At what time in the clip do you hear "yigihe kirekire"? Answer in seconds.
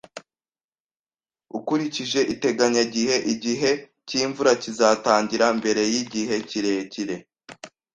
5.91-7.15